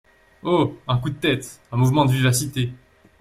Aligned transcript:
Oh! 0.41 0.77
un 0.87 0.97
coup 0.97 1.11
de 1.11 1.17
tête, 1.19 1.61
un 1.71 1.77
mouvement 1.77 2.05
de 2.05 2.11
vivacité! 2.11 2.71